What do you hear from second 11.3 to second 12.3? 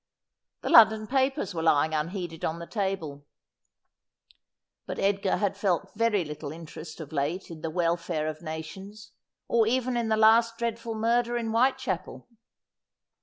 in White chapel.